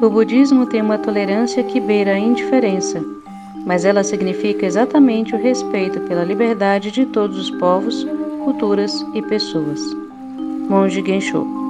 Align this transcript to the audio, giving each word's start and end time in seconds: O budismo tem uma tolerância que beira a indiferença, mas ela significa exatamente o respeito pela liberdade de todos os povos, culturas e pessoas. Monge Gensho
O 0.00 0.10
budismo 0.10 0.66
tem 0.66 0.82
uma 0.82 0.98
tolerância 0.98 1.64
que 1.64 1.80
beira 1.80 2.12
a 2.12 2.18
indiferença, 2.18 3.02
mas 3.64 3.84
ela 3.84 4.04
significa 4.04 4.66
exatamente 4.66 5.34
o 5.34 5.38
respeito 5.38 6.00
pela 6.00 6.22
liberdade 6.22 6.90
de 6.90 7.06
todos 7.06 7.38
os 7.38 7.50
povos, 7.52 8.06
culturas 8.44 9.04
e 9.14 9.22
pessoas. 9.22 9.80
Monge 10.68 11.02
Gensho 11.04 11.65